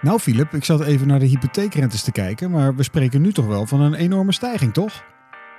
[0.00, 3.46] Nou, Filip, ik zat even naar de hypotheekrentes te kijken, maar we spreken nu toch
[3.46, 5.04] wel van een enorme stijging, toch?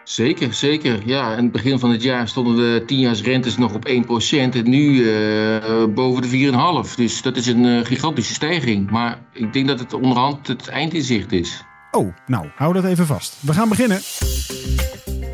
[0.04, 1.02] Zeker, zeker.
[1.06, 3.92] Ja, in het begin van het jaar stonden de 10 nog op 1%
[4.30, 6.96] en nu uh, boven de 4,5.
[6.96, 8.90] Dus dat is een uh, gigantische stijging.
[8.92, 11.64] Maar ik denk dat het onderhand het eind in zicht is.
[11.92, 13.38] Oh, nou, hou dat even vast.
[13.40, 14.00] We gaan beginnen.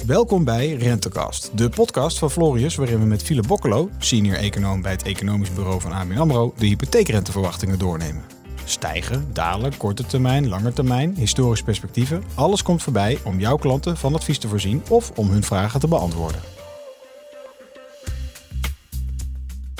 [0.06, 4.92] Welkom bij Rentecast, de podcast van Florius, waarin we met Philip Bokkelo, senior econoom bij
[4.92, 8.31] het economisch bureau van ABN AMRO, de hypotheekrenteverwachtingen doornemen.
[8.66, 12.24] Stijgen, dalen, korte termijn, lange termijn, historische perspectieven.
[12.36, 15.88] Alles komt voorbij om jouw klanten van advies te voorzien of om hun vragen te
[15.88, 16.42] beantwoorden.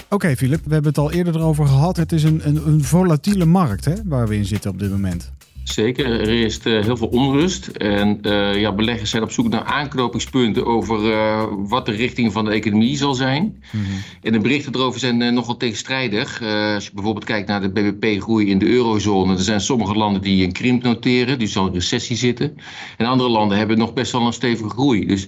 [0.04, 1.98] Oké, okay, Filip, we hebben het al eerder erover gehad.
[1.98, 5.32] Het is een, een, een volatiele markt hè, waar we in zitten op dit moment.
[5.64, 7.68] Zeker, er is uh, heel veel onrust.
[7.68, 12.46] En uh, ja, beleggers zijn op zoek naar aanknopingspunten over uh, wat de richting van
[12.46, 13.44] de economie zal zijn.
[13.44, 14.02] Mm -hmm.
[14.22, 16.42] En de berichten erover zijn nogal tegenstrijdig.
[16.74, 20.44] als je bijvoorbeeld kijkt naar de BBP-groei in de eurozone, er zijn sommige landen die
[20.44, 22.58] een krimp noteren, die zal recessie zitten.
[22.98, 25.06] En andere landen hebben nog best wel een stevige groei.
[25.06, 25.28] Dus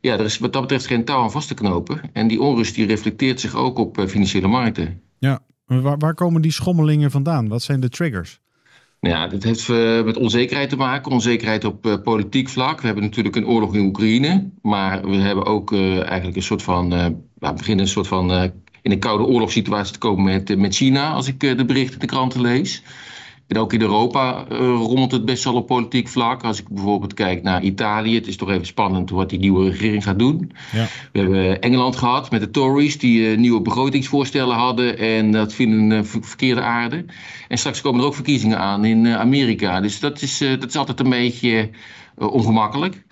[0.00, 2.00] ja, er is wat dat betreft geen touw aan vast te knopen.
[2.12, 5.00] En die onrust die reflecteert zich ook op financiële markten.
[5.18, 7.48] Ja, waar, waar komen die schommelingen vandaan?
[7.48, 8.40] Wat zijn de triggers?
[9.06, 11.12] Ja, dat heeft uh, met onzekerheid te maken.
[11.12, 12.80] Onzekerheid op uh, politiek vlak.
[12.80, 14.50] We hebben natuurlijk een oorlog in Oekraïne.
[14.62, 16.90] Maar we hebben ook uh, eigenlijk een soort van.
[17.38, 18.32] we beginnen een soort van.
[18.82, 21.12] in een koude oorlogssituatie te komen met, met China.
[21.12, 22.82] Als ik de berichten in de kranten lees.
[23.46, 26.42] En ook in Europa uh, rommelt het best wel op politiek vlak.
[26.42, 30.02] Als ik bijvoorbeeld kijk naar Italië, het is toch even spannend wat die nieuwe regering
[30.02, 30.52] gaat doen.
[30.72, 30.86] Ja.
[31.12, 34.98] We hebben Engeland gehad met de Tories, die uh, nieuwe begrotingsvoorstellen hadden.
[34.98, 37.04] En dat vinden een uh, verkeerde aarde.
[37.48, 39.80] En straks komen er ook verkiezingen aan in Amerika.
[39.80, 41.70] Dus dat is, dat is altijd een beetje
[42.18, 43.04] ongemakkelijk.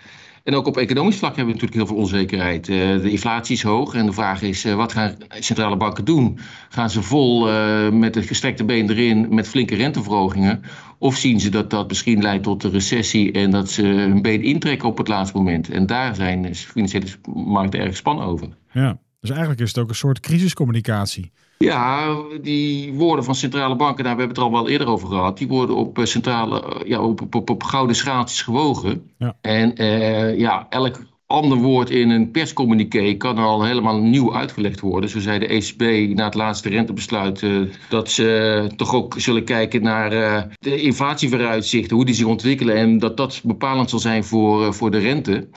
[0.44, 2.68] En ook op economisch vlak hebben we natuurlijk heel veel onzekerheid.
[2.68, 6.38] Uh, de inflatie is hoog en de vraag is: uh, wat gaan centrale banken doen?
[6.68, 7.48] Gaan ze vol
[7.90, 10.62] met het gestrekte been erin met flinke renteverhogingen?
[10.98, 14.42] Of zien ze dat dat misschien leidt tot een recessie en dat ze hun been
[14.42, 15.70] intrekken op het laatste moment?
[15.70, 18.48] En daar zijn financiële markten erg gespannen over.
[18.72, 21.32] Ja, dus eigenlijk is het ook een soort crisiscommunicatie.
[21.58, 24.86] Ja, die woorden van centrale banken, daar nou, we hebben het er al wel eerder
[24.86, 28.42] over gehad, die worden op eh, centrale, eh, ja, op, op, op, op gouden schaaltjes
[28.42, 29.10] gewogen.
[29.18, 29.36] Ja.
[29.40, 35.10] En uh, ja, elk ander woord in een perscommuniqué kan al helemaal nieuw uitgelegd worden.
[35.10, 39.82] Zo zei de ECB na het laatste rentebesluit uh, dat ze toch ook zullen kijken
[39.82, 44.74] naar uh, de inflatievooruitzichten, hoe die zich ontwikkelen en dat dat bepalend zal zijn voor,
[44.74, 45.48] voor de rente.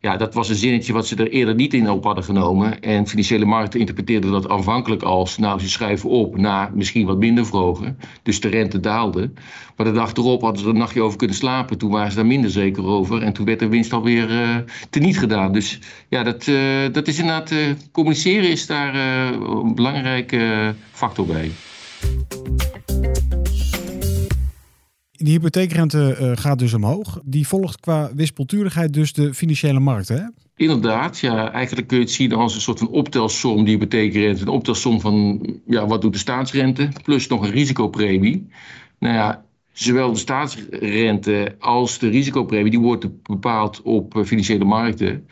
[0.00, 2.80] Ja, dat was een zinnetje wat ze er eerder niet in op hadden genomen.
[2.80, 7.46] En financiële markten interpreteerden dat aanvankelijk als, nou, ze schrijven op naar misschien wat minder
[7.46, 7.98] vrogen.
[8.22, 9.30] Dus de rente daalde.
[9.76, 11.78] Maar de dag erop hadden ze er een nachtje over kunnen slapen.
[11.78, 13.22] Toen waren ze daar minder zeker over.
[13.22, 14.56] En toen werd de winst alweer uh,
[14.90, 15.52] teniet gedaan.
[15.52, 15.78] Dus
[16.08, 17.58] ja, dat, uh, dat is inderdaad, uh,
[17.92, 21.50] communiceren is daar een belangrijke factor bij.
[25.20, 27.20] Die hypotheekrente uh, gaat dus omhoog.
[27.24, 30.20] Die volgt qua wispelturigheid dus de financiële markt, hè?
[30.56, 31.52] Inderdaad, ja.
[31.52, 34.42] Eigenlijk kun je het zien als een soort van optelsom, die hypotheekrente.
[34.42, 36.88] Een optelsom van, ja, wat doet de staatsrente?
[37.02, 38.48] Plus nog een risicopremie.
[38.98, 45.26] Nou ja, zowel de staatsrente als de risicopremie, die wordt bepaald op uh, financiële markten.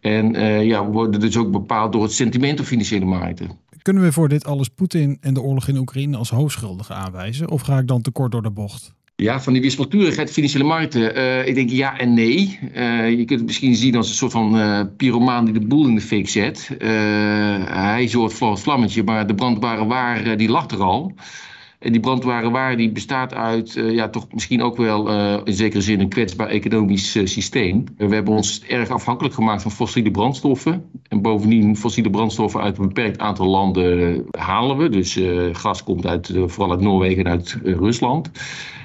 [0.00, 3.50] En uh, ja, worden dus ook bepaald door het sentiment op financiële markten.
[3.82, 7.50] Kunnen we voor dit alles Poetin en de oorlog in Oekraïne als hoofdschuldige aanwijzen?
[7.50, 8.94] Of ga ik dan tekort door de bocht?
[9.20, 11.18] Ja, van die wispelturigheid financiële markten.
[11.18, 12.58] Uh, ik denk ja en nee.
[12.76, 15.86] Uh, je kunt het misschien zien als een soort van uh, pyromaan die de boel
[15.86, 16.70] in de fik zet.
[17.68, 21.12] hij zorgt voor het vlammetje, maar de brandbare waar die lacht er al.
[21.78, 25.08] En die brandbare waar die bestaat uit ja, toch misschien ook wel
[25.44, 27.84] in zekere zin een kwetsbaar economisch systeem.
[27.96, 30.84] we hebben ons erg afhankelijk gemaakt van fossiele brandstoffen.
[31.08, 34.88] En bovendien fossiele brandstoffen uit een beperkt aantal landen halen we.
[34.88, 35.20] Dus
[35.52, 38.30] gas komt uit, vooral uit Noorwegen en uit Rusland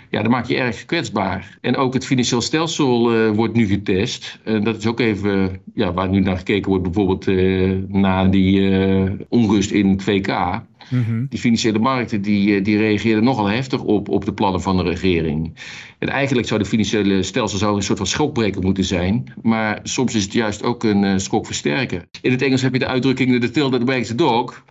[0.10, 1.58] ja, dan maak je erg kwetsbaar.
[1.62, 4.40] En ook het financieel stelsel uh, wordt nu getest.
[4.44, 8.60] En dat is ook even ja, waar nu naar gekeken wordt, bijvoorbeeld uh, na die
[8.60, 10.62] uh, onrust in het VK.
[10.90, 14.84] Mm Die financiële markten die, die reageerden nogal heftig op, op de plannen van de
[14.84, 15.54] regering.
[16.00, 19.34] En eigenlijk zou de financiële stelsel zou een soort van schokbreker moeten zijn.
[19.42, 22.06] Maar soms is het juist ook een schokversterker.
[22.22, 24.64] In het Engels heb je de uitdrukking the tail that wags the dog.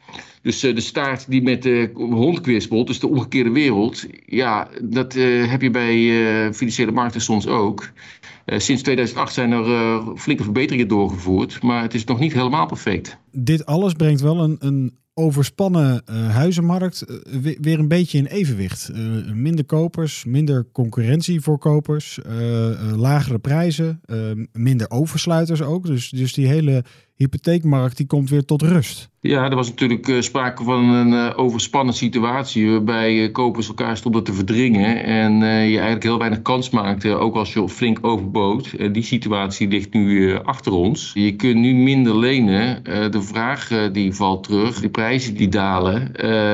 [0.42, 4.06] Dus uh, de staart die met de hond kwispelt, dus de omgekeerde wereld.
[4.26, 7.90] Ja, dat uh, heb je bij financiële markten soms ook.
[8.46, 13.18] sinds 2008 zijn er flinke verbeteringen doorgevoerd, maar het is nog niet helemaal perfect.
[13.30, 17.04] Dit alles brengt wel een, een overspannen huizenmarkt
[17.60, 18.90] weer een beetje in evenwicht.
[19.34, 22.18] minder kopers, minder concurrentie voor kopers,
[22.96, 24.00] lagere prijzen,
[24.52, 25.86] minder oversluiters ook.
[25.86, 26.84] Dus, dus die hele
[27.16, 29.12] hypotheekmarkt die komt weer tot rust.
[29.26, 33.96] Ja, er was natuurlijk uh, sprake van een uh, overspannen situatie waarbij uh, kopers elkaar
[33.96, 38.94] stonden te verdringen en je eigenlijk heel weinig kans maakte, ook als je flink overbood.
[38.94, 41.10] Die situatie ligt nu achter ons.
[41.14, 46.12] Je kunt nu minder lenen, de vraag die valt terug, de prijzen die dalen.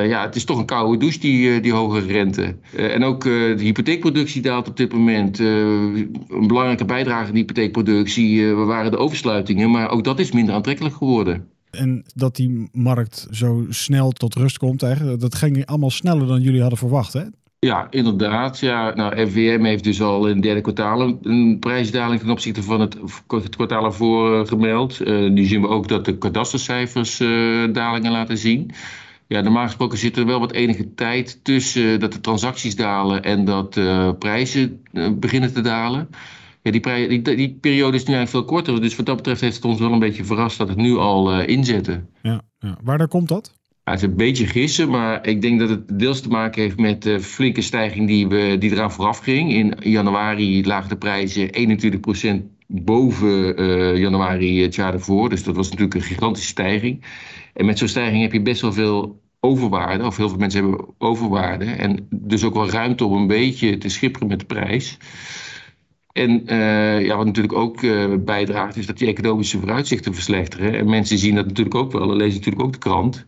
[0.08, 2.56] ja, het is toch een koude douche, die, die hoge rente.
[2.76, 5.38] en ook de hypotheekproductie daalt op dit moment.
[5.38, 10.94] een belangrijke bijdrage in de hypotheekproductie waren de oversluitingen, maar ook dat is minder aantrekkelijk
[10.94, 11.48] geworden.
[11.70, 16.40] En dat die markt zo snel tot rust komt, eigenlijk, dat ging allemaal sneller dan
[16.40, 17.22] jullie hadden verwacht, hè?
[17.66, 18.58] Ja, inderdaad.
[18.58, 19.14] Ja, nou,
[19.66, 22.96] heeft dus al in het derde kwartaal een prijsdaling ten opzichte van het,
[23.28, 25.00] het kwartaal ervoor uh, gemeld.
[25.00, 28.70] Uh, nu zien we ook dat de kadastercijfers uh, dalingen laten zien.
[29.26, 33.44] Ja, normaal gesproken zit er wel wat enige tijd tussen dat de transacties dalen en
[33.44, 33.80] dat
[34.18, 34.82] prijzen
[35.18, 36.08] beginnen te dalen.
[36.62, 38.80] Ja, die, die, die, periode is nu eigenlijk veel korter.
[38.80, 41.40] Dus wat dat betreft heeft het ons wel een beetje verrast dat het nu al
[41.40, 42.08] uh, inzetten.
[42.22, 42.78] Ja, ja.
[42.82, 43.52] Waar komt dat?
[43.84, 46.78] Ja, het is een beetje gissen, maar ik denk dat het deels te maken heeft
[46.78, 49.52] met de flinke stijging die, we, die eraan vooraf ging.
[49.52, 51.50] In januari lagen de prijzen
[52.44, 55.28] 21% boven uh, januari het jaar ervoor.
[55.28, 57.04] Dus dat was natuurlijk een gigantische stijging.
[57.54, 60.86] En met zo'n stijging heb je best wel veel overwaarde, of heel veel mensen hebben
[60.98, 61.64] overwaarde.
[61.64, 64.98] En dus ook wel ruimte om een beetje te schipperen met de prijs.
[66.12, 70.74] En uh, ja, wat natuurlijk ook uh, bijdraagt, is dat die economische vooruitzichten verslechteren.
[70.74, 73.24] En mensen zien dat natuurlijk ook wel, en lezen natuurlijk ook de krant.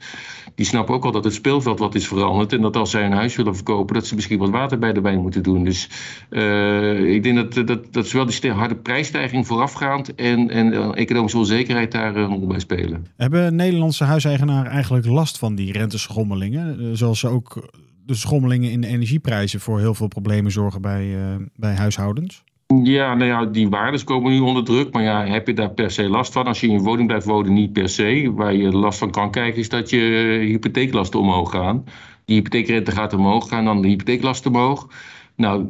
[0.55, 2.53] Die snappen ook al dat het speelveld wat is veranderd.
[2.53, 5.01] En dat als zij een huis willen verkopen, dat ze misschien wat water bij de
[5.01, 5.65] wijn moeten doen.
[5.65, 5.89] Dus
[6.31, 11.93] uh, ik denk dat, dat, dat zowel die harde prijsstijging voorafgaand en, en economische onzekerheid
[11.93, 13.07] daar een rol bij spelen.
[13.17, 16.97] Hebben Nederlandse huiseigenaren eigenlijk last van die renteschommelingen?
[16.97, 17.71] Zoals ze ook
[18.07, 21.17] de schommelingen in de energieprijzen voor heel veel problemen zorgen bij,
[21.57, 22.45] bij huishoudens?
[22.83, 24.93] Ja, nou ja, die waardes komen nu onder druk.
[24.93, 26.47] Maar ja, heb je daar per se last van?
[26.47, 28.33] Als je in je woning blijft wonen, niet per se.
[28.35, 29.99] Waar je last van kan kijken, is dat je
[30.47, 31.85] hypotheeklasten omhoog gaan.
[32.25, 34.89] Die hypotheekrente gaat omhoog, gaan dan de hypotheeklasten omhoog.
[35.37, 35.67] Nou,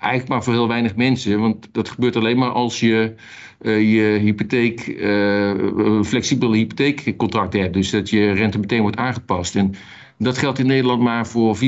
[0.00, 1.40] eigenlijk maar voor heel weinig mensen.
[1.40, 3.14] Want dat gebeurt alleen maar als je
[3.60, 7.74] uh, je hypotheek, uh, flexibele hypotheekcontract hebt.
[7.74, 9.56] Dus dat je rente meteen wordt aangepast.
[9.56, 9.74] En
[10.22, 11.58] dat geldt in Nederland maar voor 4%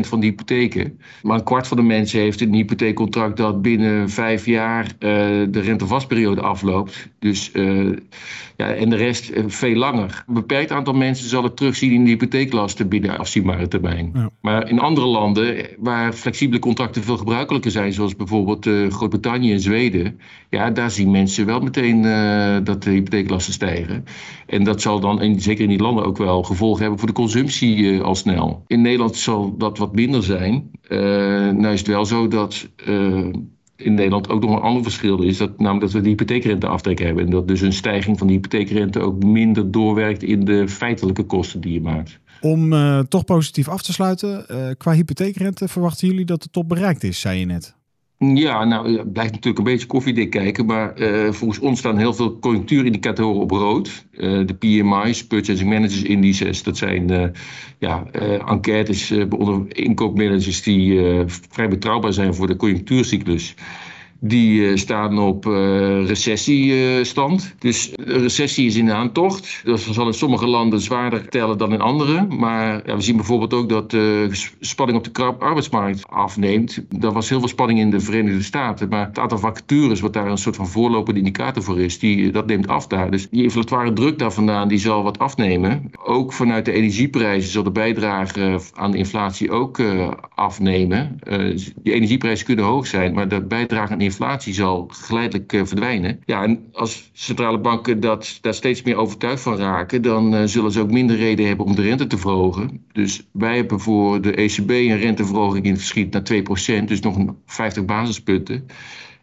[0.00, 0.98] van de hypotheken.
[1.22, 4.90] Maar een kwart van de mensen heeft een hypotheekcontract dat binnen vijf jaar uh,
[5.50, 7.08] de rentevastperiode afloopt.
[7.18, 7.96] Dus, uh,
[8.56, 10.24] ja, en de rest uh, veel langer.
[10.26, 14.10] Een beperkt aantal mensen zal het terugzien in de hypotheeklasten binnen afzienbare termijn.
[14.14, 14.30] Ja.
[14.40, 20.20] Maar in andere landen waar flexibele contracten veel gebruikelijker zijn, zoals bijvoorbeeld Groot-Brittannië en Zweden,
[20.50, 22.02] ja, daar zien mensen wel meteen
[22.64, 24.04] dat de hypotheeklasten stijgen.
[24.46, 27.14] En dat zal dan, in, zeker in die landen, ook wel gevolgen hebben voor de
[27.14, 28.64] consumptie al snel.
[28.66, 30.70] In Nederland zal dat wat minder zijn.
[30.88, 33.26] Uh, is het wel zo dat uh,
[33.76, 35.36] in Nederland ook nog een ander verschil is.
[35.36, 37.24] Dat, namelijk dat we de hypotheekrenteaftrek hebben.
[37.24, 41.60] En dat dus een stijging van de hypotheekrente ook minder doorwerkt in de feitelijke kosten
[41.60, 42.20] die je maakt.
[42.40, 44.46] Om uh, toch positief af te sluiten,
[44.76, 47.80] qua hypotheekrente verwachten jullie dat de top bereikt is, zei je net?
[48.24, 52.38] Ja, nou, blijft natuurlijk een beetje koffiedik kijken, maar uh, volgens ons staan heel veel
[52.38, 54.04] conjunctuurindicatoren op rood.
[54.12, 57.24] Uh, de PMI's, Purchasing Managers Indices, dat zijn uh,
[57.78, 58.06] ja,
[58.46, 63.54] enquêtes onder inkoopmanagers die vrij betrouwbaar zijn voor de conjunctuurcyclus
[64.24, 67.54] die uh, staan op uh, recessiestand.
[67.58, 69.60] dus de recessie is in de aantocht.
[69.64, 72.26] Dat zal in sommige landen zwaarder tellen dan in andere.
[72.26, 74.28] Maar ja, we zien bijvoorbeeld ook dat de
[74.60, 76.82] spanning op de arbeidsmarkt afneemt.
[77.00, 78.88] Er was heel veel spanning in de Verenigde Staten.
[78.88, 82.46] Maar het aantal vacatures, wat daar een soort van voorlopende indicator voor is, die, dat
[82.46, 83.10] neemt af daar.
[83.10, 85.90] Dus die inflatoire druk daar vandaan, die zal wat afnemen.
[86.04, 89.82] Ook vanuit de energieprijzen zal de bijdrage aan de inflatie ook
[90.34, 91.18] afnemen.
[91.82, 96.20] die energieprijzen kunnen hoog zijn, maar de bijdrage aan de inflatie zal geleidelijk uh, verdwijnen.
[96.24, 100.72] Ja, en als centrale banken dat, daar steeds meer overtuigd van raken, dan uh, zullen
[100.72, 102.84] ze ook minder reden hebben om de rente te verhogen.
[102.92, 107.16] Dus wij hebben voor de ECB een renteverhoging in het verschiet naar 2%, dus nog
[107.16, 108.66] een 50 basispunten.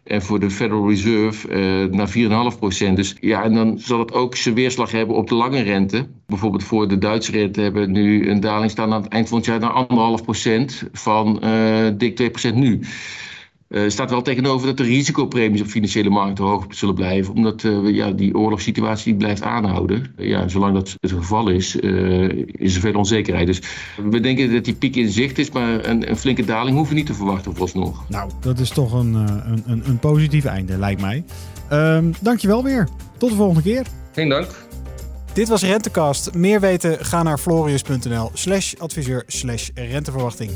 [0.04, 2.52] En voor de Federal Reserve uh, naar
[2.90, 6.06] 4,5% Dus ja, en dan zal het ook zijn weerslag hebben op de lange rente.
[6.26, 9.36] Bijvoorbeeld voor de Duitse rente hebben we nu een daling staan aan het eind van
[9.38, 9.86] het jaar naar
[10.18, 12.80] 1,5 procent van uh, dik 2% nu.
[13.70, 17.34] Er uh, staat wel tegenover dat de risicopremies op financiële markten hoog zullen blijven.
[17.34, 20.14] Omdat uh, ja, die oorlogssituatie blijft aanhouden.
[20.16, 23.46] Uh, ja, zolang dat het geval is, uh, is er veel onzekerheid.
[23.46, 23.62] Dus
[24.10, 25.50] we denken dat die piek in zicht is.
[25.50, 28.04] Maar een, een flinke daling hoeven we niet te verwachten vooralsnog.
[28.08, 31.24] Nou, dat is toch een, een, een, een positief einde, lijkt mij.
[31.72, 32.88] Um, dankjewel weer.
[33.18, 33.86] Tot de volgende keer.
[34.12, 34.46] Geen dank.
[35.32, 36.34] Dit was Rentecast.
[36.34, 40.50] Meer weten, ga naar florius.nl slash adviseur slash renteverwachting.